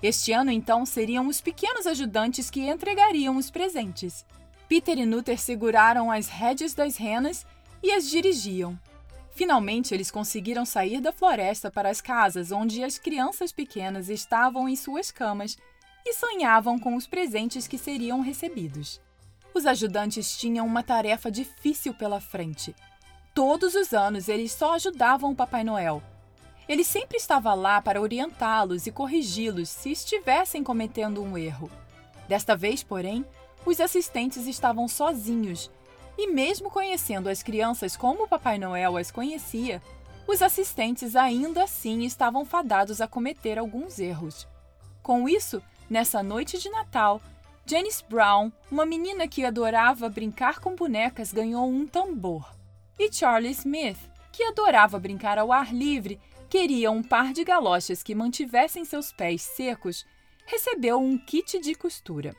Este 0.00 0.30
ano, 0.30 0.52
então, 0.52 0.86
seriam 0.86 1.26
os 1.26 1.40
pequenos 1.40 1.88
ajudantes 1.88 2.50
que 2.50 2.68
entregariam 2.68 3.36
os 3.36 3.50
presentes. 3.50 4.24
Peter 4.68 4.96
e 4.96 5.06
Nutter 5.06 5.40
seguraram 5.40 6.08
as 6.12 6.28
rédeas 6.28 6.72
das 6.72 6.96
renas 6.96 7.44
e 7.82 7.90
as 7.90 8.08
dirigiam. 8.08 8.78
Finalmente, 9.36 9.94
eles 9.94 10.10
conseguiram 10.10 10.64
sair 10.64 11.00
da 11.00 11.12
floresta 11.12 11.70
para 11.70 11.88
as 11.88 12.00
casas 12.00 12.50
onde 12.50 12.82
as 12.82 12.98
crianças 12.98 13.52
pequenas 13.52 14.08
estavam 14.08 14.68
em 14.68 14.74
suas 14.74 15.12
camas 15.12 15.56
e 16.04 16.12
sonhavam 16.12 16.78
com 16.78 16.96
os 16.96 17.06
presentes 17.06 17.68
que 17.68 17.78
seriam 17.78 18.20
recebidos. 18.20 19.00
Os 19.54 19.66
ajudantes 19.66 20.36
tinham 20.36 20.66
uma 20.66 20.82
tarefa 20.82 21.30
difícil 21.30 21.94
pela 21.94 22.20
frente. 22.20 22.74
Todos 23.34 23.74
os 23.74 23.92
anos 23.92 24.28
eles 24.28 24.50
só 24.50 24.74
ajudavam 24.74 25.30
o 25.30 25.36
Papai 25.36 25.62
Noel, 25.62 26.02
ele 26.68 26.82
sempre 26.82 27.16
estava 27.16 27.54
lá 27.54 27.80
para 27.80 28.00
orientá-los 28.00 28.86
e 28.86 28.90
corrigi-los 28.90 29.68
se 29.68 29.92
estivessem 29.92 30.64
cometendo 30.64 31.22
um 31.22 31.38
erro. 31.38 31.70
Desta 32.28 32.56
vez, 32.56 32.82
porém, 32.82 33.24
os 33.64 33.80
assistentes 33.80 34.46
estavam 34.46 34.88
sozinhos, 34.88 35.70
e 36.18 36.26
mesmo 36.28 36.70
conhecendo 36.70 37.28
as 37.28 37.42
crianças 37.42 37.96
como 37.96 38.28
Papai 38.28 38.58
Noel 38.58 38.96
as 38.96 39.10
conhecia, 39.10 39.82
os 40.26 40.42
assistentes 40.42 41.14
ainda 41.14 41.64
assim 41.64 42.04
estavam 42.04 42.44
fadados 42.44 43.00
a 43.00 43.06
cometer 43.06 43.58
alguns 43.58 43.98
erros. 43.98 44.46
Com 45.02 45.28
isso, 45.28 45.62
nessa 45.88 46.22
noite 46.22 46.58
de 46.58 46.68
Natal, 46.68 47.20
Janice 47.64 48.04
Brown, 48.08 48.50
uma 48.70 48.86
menina 48.86 49.28
que 49.28 49.44
adorava 49.44 50.08
brincar 50.08 50.60
com 50.60 50.74
bonecas, 50.74 51.32
ganhou 51.32 51.68
um 51.68 51.86
tambor. 51.86 52.48
E 52.98 53.12
Charlie 53.12 53.50
Smith, 53.50 53.98
que 54.32 54.42
adorava 54.44 54.98
brincar 54.98 55.38
ao 55.38 55.52
ar 55.52 55.72
livre, 55.72 56.20
queria 56.48 56.90
um 56.90 57.02
par 57.02 57.32
de 57.32 57.44
galochas 57.44 58.02
que 58.02 58.14
mantivessem 58.14 58.84
seus 58.84 59.12
pés 59.12 59.42
secos, 59.42 60.04
recebeu 60.46 61.00
um 61.00 61.18
kit 61.18 61.58
de 61.58 61.74
costura. 61.74 62.34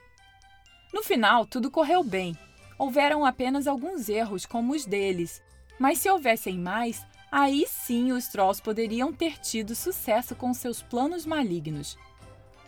No 0.92 1.02
final, 1.02 1.46
tudo 1.46 1.70
correu 1.70 2.02
bem. 2.02 2.36
Houveram 2.78 3.26
apenas 3.26 3.66
alguns 3.66 4.08
erros, 4.08 4.46
como 4.46 4.72
os 4.72 4.86
deles, 4.86 5.42
mas 5.78 5.98
se 5.98 6.08
houvessem 6.08 6.58
mais, 6.58 7.04
aí 7.30 7.66
sim 7.66 8.12
os 8.12 8.28
Trolls 8.28 8.62
poderiam 8.62 9.12
ter 9.12 9.38
tido 9.38 9.74
sucesso 9.74 10.36
com 10.36 10.54
seus 10.54 10.80
planos 10.80 11.26
malignos. 11.26 11.98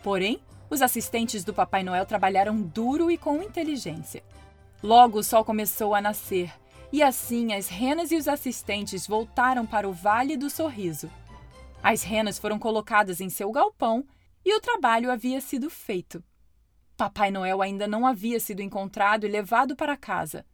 Porém, 0.03 0.41
os 0.69 0.81
assistentes 0.81 1.43
do 1.43 1.53
Papai 1.53 1.83
Noel 1.83 2.05
trabalharam 2.05 2.61
duro 2.61 3.09
e 3.09 3.17
com 3.17 3.41
inteligência. 3.41 4.23
Logo 4.83 5.19
o 5.19 5.23
sol 5.23 5.45
começou 5.45 5.95
a 5.95 6.01
nascer, 6.01 6.51
e 6.91 7.01
assim 7.01 7.53
as 7.53 7.67
renas 7.67 8.11
e 8.11 8.15
os 8.15 8.27
assistentes 8.27 9.07
voltaram 9.07 9.65
para 9.65 9.87
o 9.87 9.93
Vale 9.93 10.35
do 10.35 10.49
Sorriso. 10.49 11.09
As 11.81 12.03
renas 12.03 12.37
foram 12.37 12.59
colocadas 12.59 13.21
em 13.21 13.29
seu 13.29 13.51
galpão 13.51 14.05
e 14.45 14.55
o 14.55 14.59
trabalho 14.59 15.11
havia 15.11 15.39
sido 15.39 15.69
feito. 15.69 16.23
Papai 16.97 17.31
Noel 17.31 17.61
ainda 17.61 17.87
não 17.87 18.05
havia 18.05 18.39
sido 18.39 18.61
encontrado 18.61 19.25
e 19.25 19.29
levado 19.29 19.75
para 19.75 19.97
casa. 19.97 20.45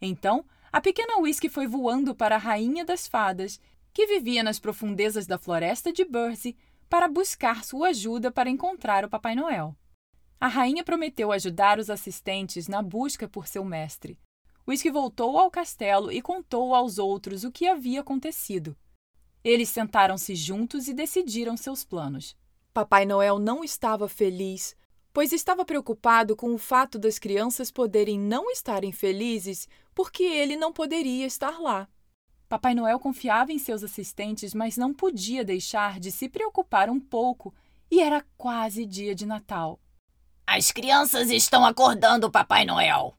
Então, 0.00 0.44
a 0.72 0.80
pequena 0.80 1.18
Whisky 1.18 1.48
foi 1.48 1.66
voando 1.66 2.14
para 2.14 2.34
a 2.34 2.38
rainha 2.38 2.84
das 2.84 3.06
fadas, 3.06 3.60
que 3.92 4.06
vivia 4.06 4.42
nas 4.42 4.58
profundezas 4.58 5.26
da 5.26 5.38
floresta 5.38 5.92
de 5.92 6.04
Bursey, 6.04 6.56
para 6.90 7.08
buscar 7.08 7.64
sua 7.64 7.88
ajuda 7.88 8.30
para 8.30 8.50
encontrar 8.50 9.04
o 9.04 9.08
Papai 9.08 9.34
Noel. 9.34 9.76
A 10.40 10.48
rainha 10.48 10.84
prometeu 10.84 11.32
ajudar 11.32 11.78
os 11.78 11.88
assistentes 11.88 12.68
na 12.68 12.82
busca 12.82 13.28
por 13.28 13.46
seu 13.46 13.64
mestre. 13.64 14.18
Whisky 14.66 14.90
voltou 14.90 15.38
ao 15.38 15.50
castelo 15.50 16.10
e 16.10 16.20
contou 16.20 16.74
aos 16.74 16.98
outros 16.98 17.44
o 17.44 17.52
que 17.52 17.66
havia 17.66 18.00
acontecido. 18.00 18.76
Eles 19.42 19.68
sentaram-se 19.68 20.34
juntos 20.34 20.88
e 20.88 20.94
decidiram 20.94 21.56
seus 21.56 21.84
planos. 21.84 22.36
Papai 22.72 23.04
Noel 23.04 23.38
não 23.38 23.62
estava 23.62 24.08
feliz, 24.08 24.74
pois 25.14 25.32
estava 25.32 25.64
preocupado 25.64 26.34
com 26.34 26.52
o 26.52 26.58
fato 26.58 26.98
das 26.98 27.20
crianças 27.20 27.70
poderem 27.70 28.18
não 28.18 28.50
estarem 28.50 28.90
felizes 28.90 29.68
porque 29.94 30.24
ele 30.24 30.56
não 30.56 30.72
poderia 30.72 31.24
estar 31.24 31.60
lá. 31.60 31.88
Papai 32.48 32.74
Noel 32.74 32.98
confiava 32.98 33.52
em 33.52 33.58
seus 33.58 33.84
assistentes, 33.84 34.52
mas 34.52 34.76
não 34.76 34.92
podia 34.92 35.44
deixar 35.44 36.00
de 36.00 36.10
se 36.10 36.28
preocupar 36.28 36.90
um 36.90 36.98
pouco, 36.98 37.54
e 37.88 38.00
era 38.00 38.24
quase 38.36 38.84
dia 38.84 39.14
de 39.14 39.24
Natal. 39.24 39.78
As 40.44 40.72
crianças 40.72 41.30
estão 41.30 41.64
acordando, 41.64 42.30
Papai 42.30 42.64
Noel, 42.64 43.16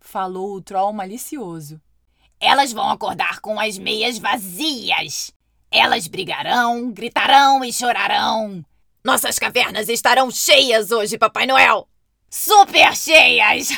falou 0.00 0.56
o 0.56 0.60
troll 0.60 0.92
malicioso. 0.92 1.80
Elas 2.40 2.72
vão 2.72 2.90
acordar 2.90 3.40
com 3.40 3.58
as 3.58 3.78
meias 3.78 4.18
vazias. 4.18 5.32
Elas 5.70 6.08
brigarão, 6.08 6.90
gritarão 6.90 7.64
e 7.64 7.72
chorarão. 7.72 8.64
Nossas 9.06 9.38
cavernas 9.38 9.88
estarão 9.88 10.32
cheias 10.32 10.90
hoje, 10.90 11.16
Papai 11.16 11.46
Noel! 11.46 11.88
Super 12.28 12.92
cheias! 12.96 13.68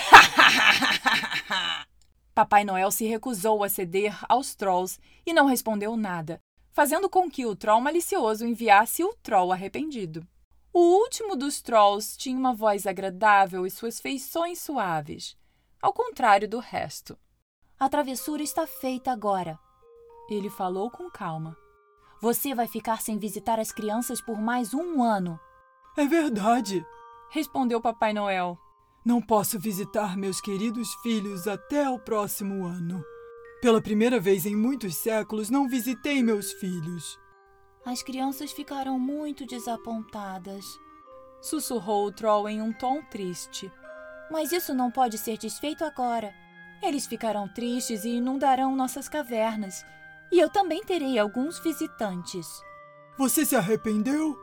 Papai 2.35 2.65
Noel 2.65 2.91
se 2.91 3.05
recusou 3.05 3.63
a 3.63 3.69
ceder 3.69 4.19
aos 4.27 4.55
trolls 4.55 4.99
e 5.27 5.35
não 5.35 5.45
respondeu 5.45 5.99
nada, 5.99 6.41
fazendo 6.73 7.11
com 7.11 7.31
que 7.31 7.45
o 7.45 7.55
troll 7.55 7.79
malicioso 7.79 8.47
enviasse 8.47 9.05
o 9.05 9.13
troll 9.23 9.53
arrependido. 9.53 10.27
O 10.73 10.81
último 10.81 11.37
dos 11.37 11.61
trolls 11.61 12.17
tinha 12.17 12.39
uma 12.39 12.55
voz 12.55 12.87
agradável 12.87 13.67
e 13.67 13.71
suas 13.71 14.01
feições 14.01 14.59
suaves, 14.63 15.37
ao 15.83 15.93
contrário 15.93 16.49
do 16.49 16.59
resto. 16.59 17.19
A 17.79 17.87
travessura 17.87 18.43
está 18.43 18.67
feita 18.67 19.13
agora. 19.13 19.59
Ele 20.31 20.49
falou 20.49 20.91
com 20.91 21.11
calma. 21.11 21.55
Você 22.21 22.53
vai 22.53 22.67
ficar 22.67 23.01
sem 23.01 23.17
visitar 23.17 23.61
as 23.61 23.71
crianças 23.71 24.21
por 24.21 24.41
mais 24.41 24.75
um 24.75 25.03
ano. 25.03 25.39
É 25.97 26.05
verdade, 26.05 26.85
respondeu 27.31 27.81
Papai 27.81 28.13
Noel. 28.13 28.59
Não 29.05 29.23
posso 29.23 29.59
visitar 29.59 30.17
meus 30.17 30.41
queridos 30.41 30.93
filhos 30.97 31.47
até 31.47 31.89
o 31.89 31.99
próximo 31.99 32.67
ano. 32.67 33.05
Pela 33.63 33.81
primeira 33.81 34.19
vez 34.19 34.47
em 34.47 34.57
muitos 34.57 34.97
séculos, 34.97 35.49
não 35.49 35.69
visitei 35.69 36.23
meus 36.23 36.53
filhos. 36.53 37.19
As 37.85 38.03
crianças 38.03 38.51
ficarão 38.51 38.99
muito 38.99 39.47
desapontadas, 39.47 40.65
sussurrou 41.41 42.07
o 42.07 42.13
Troll 42.13 42.49
em 42.49 42.61
um 42.61 42.73
tom 42.73 43.01
triste. 43.03 43.71
Mas 44.31 44.51
isso 44.51 44.75
não 44.75 44.91
pode 44.91 45.17
ser 45.19 45.39
desfeito 45.39 45.85
agora. 45.85 46.35
Eles 46.83 47.07
ficarão 47.07 47.49
tristes 47.49 48.05
e 48.05 48.17
inundarão 48.17 48.77
nossas 48.77 49.09
cavernas. 49.09 49.85
E 50.31 50.39
eu 50.39 50.51
também 50.51 50.83
terei 50.85 51.19
alguns 51.19 51.59
visitantes. 51.59 52.63
Você 53.17 53.45
se 53.45 53.57
arrependeu? 53.57 54.39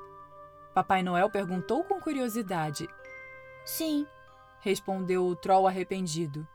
Papai 0.74 1.04
Noel 1.04 1.30
perguntou 1.30 1.84
com 1.84 2.02
curiosidade. 2.02 2.90
Sim, 3.64 4.06
respondeu 4.62 5.26
o 5.26 5.36
troll 5.36 5.68
arrependido. 5.68 6.46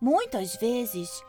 Muitas 0.00 0.56
vezes. 0.56 1.22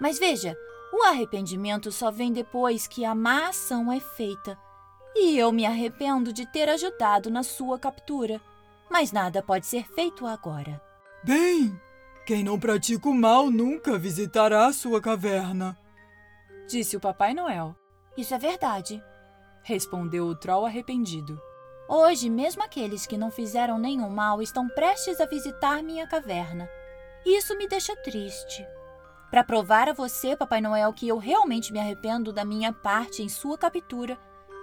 Mas 0.00 0.18
veja, 0.18 0.56
o 0.92 1.02
arrependimento 1.04 1.90
só 1.90 2.10
vem 2.10 2.32
depois 2.32 2.86
que 2.86 3.04
a 3.04 3.14
má 3.14 3.48
ação 3.48 3.90
é 3.90 3.98
feita. 3.98 4.58
E 5.16 5.36
eu 5.36 5.50
me 5.50 5.66
arrependo 5.66 6.32
de 6.32 6.46
ter 6.46 6.68
ajudado 6.68 7.30
na 7.30 7.42
sua 7.42 7.78
captura. 7.78 8.40
Mas 8.88 9.10
nada 9.10 9.42
pode 9.42 9.66
ser 9.66 9.90
feito 9.92 10.26
agora. 10.26 10.80
Bem, 11.24 11.80
quem 12.26 12.44
não 12.44 12.60
pratica 12.60 13.08
o 13.08 13.14
mal 13.14 13.50
nunca 13.50 13.98
visitará 13.98 14.66
a 14.66 14.72
sua 14.72 15.00
caverna 15.00 15.76
disse 16.70 16.96
o 16.96 17.00
Papai 17.00 17.34
Noel. 17.34 17.74
Isso 18.16 18.32
é 18.32 18.38
verdade, 18.38 19.02
respondeu 19.62 20.26
o 20.26 20.36
Troll 20.36 20.66
arrependido. 20.66 21.40
Hoje, 21.88 22.30
mesmo 22.30 22.62
aqueles 22.62 23.06
que 23.06 23.18
não 23.18 23.32
fizeram 23.32 23.76
nenhum 23.76 24.08
mal 24.08 24.40
estão 24.40 24.68
prestes 24.68 25.20
a 25.20 25.26
visitar 25.26 25.82
minha 25.82 26.06
caverna. 26.06 26.70
Isso 27.26 27.56
me 27.58 27.66
deixa 27.66 27.96
triste. 27.96 28.64
Para 29.30 29.42
provar 29.42 29.88
a 29.88 29.92
você, 29.92 30.36
Papai 30.36 30.60
Noel, 30.60 30.92
que 30.92 31.08
eu 31.08 31.18
realmente 31.18 31.72
me 31.72 31.80
arrependo 31.80 32.32
da 32.32 32.44
minha 32.44 32.72
parte 32.72 33.20
em 33.20 33.28
sua 33.28 33.58
captura, 33.58 34.16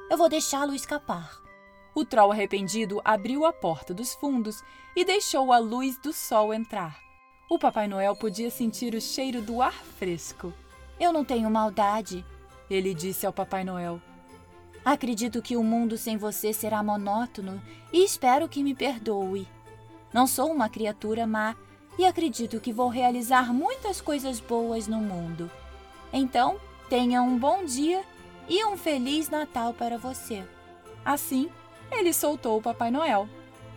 eu 0.09 0.17
vou 0.17 0.29
deixá-lo 0.29 0.73
escapar. 0.73 1.41
O 1.93 2.05
troll 2.05 2.31
arrependido 2.31 3.01
abriu 3.03 3.45
a 3.45 3.51
porta 3.51 3.93
dos 3.93 4.13
fundos 4.13 4.63
e 4.95 5.03
deixou 5.03 5.51
a 5.51 5.57
luz 5.57 5.99
do 6.01 6.13
sol 6.13 6.53
entrar. 6.53 6.97
O 7.49 7.59
Papai 7.59 7.87
Noel 7.87 8.15
podia 8.15 8.49
sentir 8.49 8.93
o 8.93 9.01
cheiro 9.01 9.41
do 9.41 9.61
ar 9.61 9.73
fresco. 9.73 10.53
Eu 10.99 11.13
não 11.13 11.23
tenho 11.23 11.49
maldade, 11.49 12.25
ele 12.69 12.93
disse 12.93 13.25
ao 13.25 13.33
Papai 13.33 13.63
Noel. 13.63 14.01
Acredito 14.83 15.41
que 15.41 15.57
o 15.57 15.63
mundo 15.63 15.97
sem 15.97 16.17
você 16.17 16.53
será 16.53 16.81
monótono 16.81 17.61
e 17.91 18.03
espero 18.03 18.47
que 18.47 18.63
me 18.63 18.73
perdoe. 18.73 19.47
Não 20.13 20.25
sou 20.25 20.51
uma 20.51 20.69
criatura 20.69 21.27
má 21.27 21.55
e 21.99 22.05
acredito 22.05 22.59
que 22.59 22.71
vou 22.71 22.87
realizar 22.87 23.53
muitas 23.53 23.99
coisas 23.99 24.39
boas 24.39 24.87
no 24.87 24.99
mundo. 24.99 25.51
Então, 26.11 26.57
tenha 26.89 27.21
um 27.21 27.37
bom 27.37 27.65
dia 27.65 28.03
e 28.47 28.63
um 28.65 28.77
feliz 28.77 29.29
Natal 29.29 29.73
para 29.73 29.97
você. 29.97 30.43
Assim, 31.03 31.49
ele 31.91 32.13
soltou 32.13 32.57
o 32.57 32.61
Papai 32.61 32.91
Noel. 32.91 33.27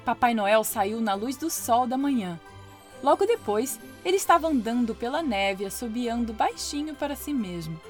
Papai 0.05 0.33
Noel 0.33 0.65
saiu 0.65 1.01
na 1.01 1.15
luz 1.15 1.37
do 1.37 1.51
sol 1.51 1.87
da 1.87 1.99
manhã. 1.99 2.39
Logo 3.03 3.27
depois, 3.27 3.81
ele 4.05 4.17
estava 4.17 4.49
andando 4.49 4.95
pela 4.95 5.23
neve, 5.23 5.67
assobiando 5.67 6.33
baixinho 6.33 6.95
para 6.95 7.15
si 7.15 7.33
mesmo. 7.33 7.81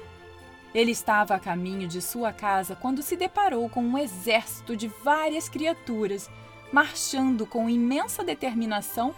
Ele 0.73 0.91
estava 0.91 1.35
a 1.35 1.39
caminho 1.39 1.87
de 1.87 2.01
sua 2.01 2.31
casa 2.31 2.75
quando 2.75 3.01
se 3.01 3.15
deparou 3.15 3.69
com 3.69 3.83
um 3.83 3.97
exército 3.97 4.75
de 4.75 4.87
várias 5.03 5.49
criaturas, 5.49 6.29
marchando 6.71 7.45
com 7.45 7.69
imensa 7.69 8.23
determinação 8.23 9.13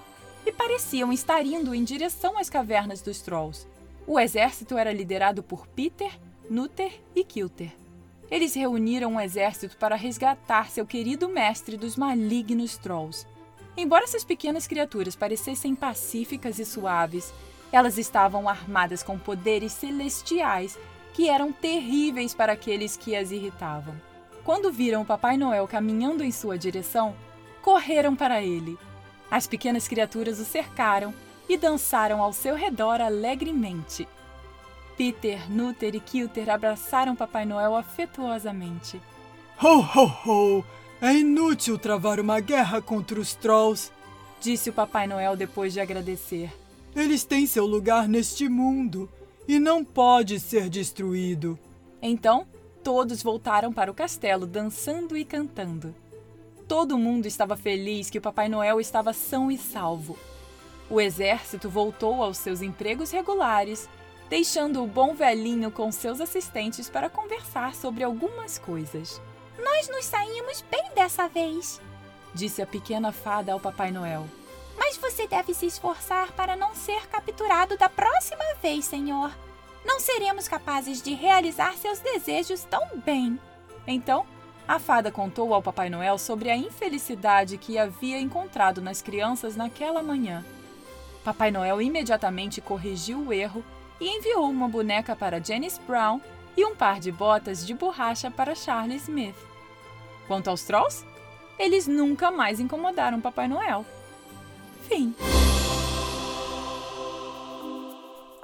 e 0.45 0.51
pareciam 0.51 1.13
estar 1.13 1.45
indo 1.45 1.73
em 1.73 1.83
direção 1.83 2.37
às 2.37 2.49
cavernas 2.49 3.01
dos 3.01 3.21
Trolls. 3.21 3.67
O 4.05 4.19
exército 4.19 4.77
era 4.77 4.91
liderado 4.91 5.41
por 5.41 5.67
Peter, 5.67 6.11
Nutter 6.49 6.99
e 7.15 7.23
Kilter. 7.23 7.71
Eles 8.29 8.55
reuniram 8.55 9.13
um 9.13 9.21
exército 9.21 9.77
para 9.77 9.95
resgatar 9.95 10.69
seu 10.69 10.85
querido 10.85 11.29
mestre 11.29 11.77
dos 11.77 11.95
malignos 11.95 12.77
Trolls. 12.77 13.27
Embora 13.75 14.03
essas 14.03 14.23
pequenas 14.23 14.67
criaturas 14.67 15.15
parecessem 15.15 15.73
pacíficas 15.75 16.59
e 16.59 16.65
suaves, 16.65 17.33
elas 17.71 17.97
estavam 17.97 18.47
armadas 18.47 19.01
com 19.01 19.17
poderes 19.17 19.71
celestiais 19.71 20.77
que 21.13 21.29
eram 21.29 21.51
terríveis 21.51 22.33
para 22.33 22.53
aqueles 22.53 22.95
que 22.95 23.15
as 23.15 23.31
irritavam. 23.31 23.95
Quando 24.43 24.71
viram 24.71 25.01
o 25.01 25.05
Papai 25.05 25.37
Noel 25.37 25.67
caminhando 25.67 26.23
em 26.23 26.31
sua 26.31 26.57
direção, 26.57 27.15
correram 27.61 28.15
para 28.15 28.41
ele 28.43 28.77
as 29.31 29.47
pequenas 29.47 29.87
criaturas 29.87 30.39
o 30.39 30.45
cercaram 30.45 31.13
e 31.49 31.57
dançaram 31.57 32.21
ao 32.21 32.31
seu 32.31 32.55
redor 32.55 33.01
alegremente. 33.01 34.07
Peter, 34.95 35.49
Nutter 35.49 35.95
e 35.95 35.99
Kilter 35.99 36.49
abraçaram 36.49 37.15
Papai 37.15 37.43
Noel 37.43 37.75
afetuosamente. 37.75 39.01
Ho, 39.59 39.79
ho, 39.79 40.05
ho! 40.25 40.65
É 41.03 41.13
inútil 41.17 41.77
travar 41.77 42.17
uma 42.17 42.39
guerra 42.39 42.81
contra 42.81 43.19
os 43.19 43.35
Trolls, 43.35 43.91
disse 44.39 44.69
o 44.69 44.73
Papai 44.73 45.05
Noel 45.05 45.35
depois 45.35 45.73
de 45.73 45.81
agradecer. 45.81 46.49
Eles 46.95 47.25
têm 47.25 47.45
seu 47.45 47.65
lugar 47.65 48.07
neste 48.07 48.47
mundo 48.47 49.09
e 49.45 49.59
não 49.59 49.83
pode 49.83 50.39
ser 50.39 50.69
destruído. 50.69 51.59
Então, 52.01 52.47
todos 52.81 53.21
voltaram 53.21 53.73
para 53.73 53.91
o 53.91 53.93
castelo 53.93 54.47
dançando 54.47 55.17
e 55.17 55.25
cantando. 55.25 55.93
Todo 56.69 56.97
mundo 56.97 57.25
estava 57.25 57.57
feliz 57.57 58.09
que 58.09 58.19
o 58.19 58.21
Papai 58.21 58.47
Noel 58.47 58.79
estava 58.79 59.11
são 59.11 59.51
e 59.51 59.57
salvo. 59.57 60.17
O 60.89 61.01
exército 61.01 61.69
voltou 61.69 62.23
aos 62.23 62.37
seus 62.37 62.61
empregos 62.61 63.11
regulares, 63.11 63.89
deixando 64.29 64.81
o 64.81 64.87
bom 64.87 65.13
velhinho 65.13 65.69
com 65.69 65.91
seus 65.91 66.21
assistentes 66.21 66.89
para 66.89 67.09
conversar 67.09 67.75
sobre 67.75 68.05
algumas 68.05 68.57
coisas. 68.57 69.19
Nós 69.63 69.87
nos 69.87 70.05
saímos 70.05 70.63
bem 70.69 70.83
dessa 70.93 71.27
vez, 71.27 71.79
disse 72.33 72.61
a 72.61 72.67
pequena 72.67 73.11
fada 73.11 73.53
ao 73.53 73.59
Papai 73.59 73.91
Noel. 73.91 74.27
Mas 74.77 74.97
você 74.97 75.27
deve 75.27 75.53
se 75.53 75.65
esforçar 75.65 76.31
para 76.33 76.55
não 76.55 76.75
ser 76.75 77.07
capturado 77.07 77.77
da 77.77 77.87
próxima 77.87 78.43
vez, 78.61 78.85
senhor. 78.85 79.31
Não 79.85 79.99
seremos 79.99 80.47
capazes 80.47 81.01
de 81.01 81.13
realizar 81.13 81.75
seus 81.75 81.99
desejos 81.99 82.63
tão 82.63 82.97
bem. 83.05 83.39
Então, 83.85 84.25
a 84.67 84.79
fada 84.79 85.11
contou 85.11 85.53
ao 85.53 85.61
Papai 85.61 85.89
Noel 85.89 86.17
sobre 86.17 86.49
a 86.49 86.57
infelicidade 86.57 87.57
que 87.57 87.77
havia 87.77 88.19
encontrado 88.19 88.81
nas 88.81 89.01
crianças 89.01 89.55
naquela 89.55 90.01
manhã. 90.01 90.43
Papai 91.23 91.51
Noel 91.51 91.81
imediatamente 91.81 92.59
corrigiu 92.61 93.19
o 93.19 93.33
erro 93.33 93.63
e 93.99 94.17
enviou 94.17 94.49
uma 94.49 94.67
boneca 94.67 95.15
para 95.15 95.43
Janice 95.43 95.79
Brown 95.81 96.19
e 96.55 96.65
um 96.65 96.75
par 96.75 96.99
de 96.99 97.11
botas 97.11 97.65
de 97.65 97.73
borracha 97.73 98.31
para 98.31 98.55
Charlie 98.55 98.97
Smith. 98.97 99.52
Quanto 100.27 100.49
aos 100.49 100.63
Trolls, 100.63 101.05
eles 101.57 101.87
nunca 101.87 102.31
mais 102.31 102.59
incomodaram 102.59 103.21
Papai 103.21 103.47
Noel. 103.47 103.85
Fim. 104.87 105.13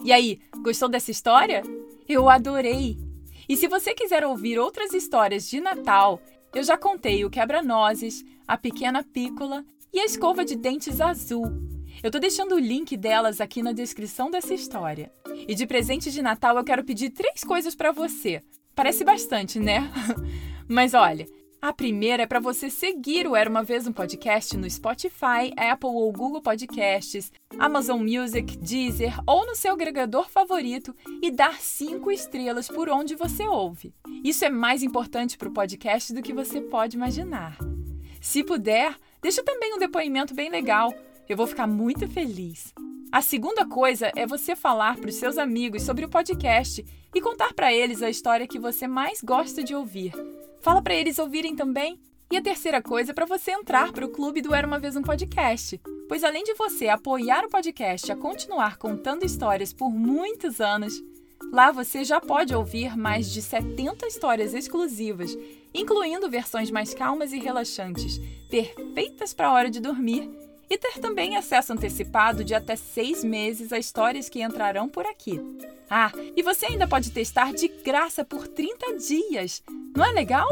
E 0.03 0.13
aí, 0.13 0.39
gostou 0.61 0.87
dessa 0.87 1.11
história? 1.11 1.63
Eu 2.07 2.29
adorei! 2.29 2.97
E 3.47 3.57
se 3.57 3.67
você 3.67 3.93
quiser 3.93 4.23
ouvir 4.23 4.59
outras 4.59 4.93
histórias 4.93 5.49
de 5.49 5.59
Natal, 5.59 6.21
eu 6.53 6.63
já 6.63 6.77
contei 6.77 7.25
o 7.25 7.29
quebra-nozes, 7.29 8.23
a 8.47 8.57
pequena 8.57 9.03
pícola 9.03 9.65
e 9.91 9.99
a 9.99 10.05
escova 10.05 10.45
de 10.45 10.55
dentes 10.55 11.01
azul. 11.01 11.45
Eu 12.01 12.11
tô 12.11 12.19
deixando 12.19 12.55
o 12.55 12.59
link 12.59 12.95
delas 12.95 13.41
aqui 13.41 13.61
na 13.61 13.73
descrição 13.73 14.31
dessa 14.31 14.53
história. 14.53 15.11
E 15.47 15.53
de 15.53 15.65
presente 15.65 16.11
de 16.11 16.21
Natal 16.21 16.57
eu 16.57 16.63
quero 16.63 16.83
pedir 16.83 17.09
três 17.09 17.43
coisas 17.43 17.75
para 17.75 17.91
você. 17.91 18.41
Parece 18.73 19.03
bastante, 19.03 19.59
né? 19.59 19.91
Mas 20.67 20.93
olha, 20.93 21.27
a 21.61 21.73
primeira 21.73 22.23
é 22.23 22.25
para 22.25 22.39
você 22.39 22.69
seguir 22.69 23.27
o 23.27 23.35
Era 23.35 23.49
uma 23.49 23.63
Vez 23.63 23.85
um 23.85 23.91
Podcast 23.91 24.55
no 24.55 24.69
Spotify, 24.69 25.51
Apple 25.57 25.89
ou 25.89 26.11
Google 26.11 26.41
Podcasts, 26.41 27.33
Amazon 27.57 28.01
Music, 28.01 28.57
Deezer 28.57 29.19
ou 29.27 29.45
no 29.45 29.55
seu 29.55 29.73
agregador 29.73 30.29
favorito 30.29 30.95
e 31.21 31.29
dar 31.29 31.59
cinco 31.59 32.11
estrelas 32.11 32.69
por 32.69 32.87
onde 32.87 33.13
você 33.13 33.45
ouve. 33.45 33.93
Isso 34.23 34.45
é 34.45 34.49
mais 34.49 34.83
importante 34.83 35.37
para 35.37 35.49
o 35.49 35.53
podcast 35.53 36.13
do 36.13 36.21
que 36.21 36.33
você 36.33 36.61
pode 36.61 36.95
imaginar. 36.95 37.57
Se 38.21 38.41
puder, 38.41 38.95
deixa 39.21 39.43
também 39.43 39.73
um 39.75 39.79
depoimento 39.79 40.33
bem 40.33 40.49
legal. 40.49 40.93
Eu 41.27 41.35
vou 41.35 41.45
ficar 41.45 41.67
muito 41.67 42.07
feliz. 42.07 42.73
A 43.11 43.21
segunda 43.21 43.65
coisa 43.65 44.11
é 44.15 44.25
você 44.25 44.55
falar 44.55 44.95
para 44.97 45.09
os 45.09 45.15
seus 45.15 45.37
amigos 45.37 45.83
sobre 45.83 46.05
o 46.05 46.09
podcast 46.09 46.85
e 47.13 47.21
contar 47.21 47.53
para 47.53 47.73
eles 47.73 48.01
a 48.01 48.09
história 48.09 48.47
que 48.47 48.59
você 48.59 48.87
mais 48.87 49.21
gosta 49.21 49.61
de 49.61 49.75
ouvir. 49.75 50.13
Fala 50.61 50.81
para 50.81 50.93
eles 50.93 51.19
ouvirem 51.19 51.55
também. 51.55 51.99
E 52.31 52.37
a 52.37 52.41
terceira 52.41 52.81
coisa 52.81 53.11
é 53.11 53.13
para 53.13 53.25
você 53.25 53.51
entrar 53.51 53.91
para 53.91 54.05
o 54.05 54.09
clube 54.09 54.41
do 54.41 54.53
Era 54.53 54.67
uma 54.67 54.77
vez 54.77 54.95
um 54.95 55.01
podcast, 55.01 55.81
pois 56.07 56.23
além 56.23 56.43
de 56.43 56.53
você 56.53 56.87
apoiar 56.87 57.43
o 57.43 57.49
podcast 57.49 58.11
a 58.11 58.15
continuar 58.15 58.77
contando 58.77 59.25
histórias 59.25 59.73
por 59.73 59.89
muitos 59.89 60.61
anos, 60.61 60.93
lá 61.51 61.71
você 61.71 62.03
já 62.03 62.21
pode 62.21 62.53
ouvir 62.53 62.95
mais 62.95 63.31
de 63.31 63.41
70 63.41 64.05
histórias 64.05 64.53
exclusivas, 64.53 65.35
incluindo 65.73 66.29
versões 66.29 66.69
mais 66.69 66.93
calmas 66.93 67.33
e 67.33 67.39
relaxantes, 67.39 68.19
perfeitas 68.47 69.33
para 69.33 69.47
a 69.47 69.53
hora 69.53 69.71
de 69.71 69.79
dormir, 69.79 70.29
e 70.69 70.77
ter 70.77 70.99
também 70.99 71.35
acesso 71.35 71.73
antecipado 71.73 72.43
de 72.43 72.53
até 72.53 72.75
seis 72.75 73.23
meses 73.23 73.73
a 73.73 73.79
histórias 73.79 74.29
que 74.29 74.41
entrarão 74.41 74.87
por 74.87 75.05
aqui. 75.05 75.41
Ah, 75.89 76.11
e 76.35 76.43
você 76.43 76.67
ainda 76.67 76.87
pode 76.87 77.11
testar 77.11 77.51
de 77.51 77.67
graça 77.67 78.23
por 78.23 78.47
30 78.47 78.97
dias. 78.97 79.63
Não 79.95 80.05
é 80.05 80.11
legal? 80.11 80.47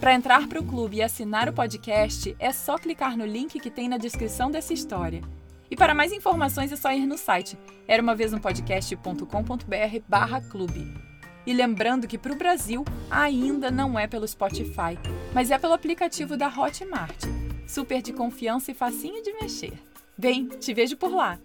Para 0.00 0.14
entrar 0.14 0.46
para 0.48 0.60
o 0.60 0.64
clube 0.64 0.98
e 0.98 1.02
assinar 1.02 1.48
o 1.48 1.52
podcast, 1.52 2.34
é 2.38 2.52
só 2.52 2.78
clicar 2.78 3.16
no 3.16 3.26
link 3.26 3.58
que 3.58 3.70
tem 3.70 3.88
na 3.88 3.98
descrição 3.98 4.50
dessa 4.50 4.72
história. 4.72 5.22
E 5.70 5.76
para 5.76 5.94
mais 5.94 6.12
informações 6.12 6.70
é 6.70 6.76
só 6.76 6.92
ir 6.92 7.06
no 7.06 7.16
site 7.16 7.56
era 7.86 8.02
uma 8.02 8.14
vez 8.14 8.32
um 8.32 8.38
podcast.com.br 8.38 9.98
barra 10.08 10.40
clube. 10.40 10.94
E 11.44 11.52
lembrando 11.52 12.06
que 12.06 12.16
para 12.16 12.32
o 12.32 12.36
Brasil 12.36 12.84
ainda 13.10 13.70
não 13.70 13.98
é 13.98 14.06
pelo 14.06 14.26
Spotify, 14.26 14.98
mas 15.34 15.50
é 15.50 15.58
pelo 15.58 15.72
aplicativo 15.72 16.36
da 16.36 16.48
Hotmart. 16.48 17.41
Super 17.72 18.02
de 18.02 18.12
confiança 18.12 18.70
e 18.70 18.74
facinho 18.74 19.22
de 19.22 19.32
mexer. 19.32 19.72
Bem, 20.18 20.46
te 20.46 20.74
vejo 20.74 20.94
por 20.94 21.10
lá. 21.10 21.38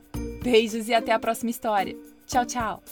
Beijos 0.43 0.89
e 0.89 0.93
até 0.93 1.13
a 1.13 1.19
próxima 1.19 1.49
história. 1.49 1.95
Tchau, 2.25 2.45
tchau! 2.45 2.83